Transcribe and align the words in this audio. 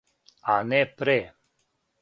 А 0.53 0.55
не 0.71 0.81
пре. 0.97 1.19